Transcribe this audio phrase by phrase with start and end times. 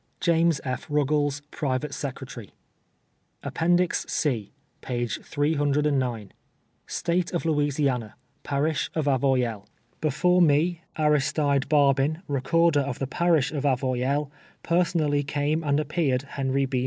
[0.19, 0.87] James F.
[0.89, 2.47] Rucules, Private Secretary.
[2.47, 6.33] C— r:^e 309.
[6.87, 8.15] State of Louisiana:
[8.49, 9.67] I'arish of Avoyelles.
[10.01, 14.29] Before me, Aristide Barl)in, Recorder of the parish of Avoy elles,
[14.63, 16.79] personally came and appeared Henry B.